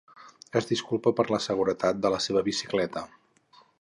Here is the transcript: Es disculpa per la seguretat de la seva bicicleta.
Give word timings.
Es 0.61 0.67
disculpa 0.71 1.13
per 1.19 1.25
la 1.33 1.39
seguretat 1.47 1.99
de 2.07 2.13
la 2.15 2.21
seva 2.29 2.43
bicicleta. 2.49 3.05